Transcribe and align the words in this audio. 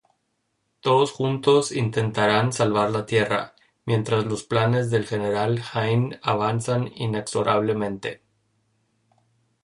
Todos 0.79 1.11
juntos 1.11 1.71
intentarán 1.71 2.51
salvar 2.51 2.89
la 2.89 3.05
Tierra, 3.05 3.53
mientras 3.85 4.25
los 4.25 4.41
planes 4.41 4.89
del 4.89 5.05
General 5.05 5.61
Hein 5.75 6.17
avanzan 6.23 6.91
inexorablemente. 6.95 8.23